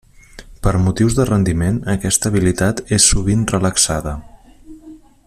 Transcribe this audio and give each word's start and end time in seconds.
Per 0.67 0.71
motius 0.85 1.17
de 1.19 1.25
rendiment, 1.29 1.77
aquesta 1.95 2.31
habilitat 2.31 2.83
és 2.99 3.07
sovint 3.13 3.47
relaxada. 3.55 4.19